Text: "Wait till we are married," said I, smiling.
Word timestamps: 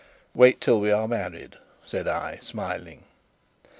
"Wait 0.33 0.59
till 0.59 0.79
we 0.79 0.91
are 0.91 1.07
married," 1.07 1.57
said 1.85 2.07
I, 2.07 2.37
smiling. 2.37 3.03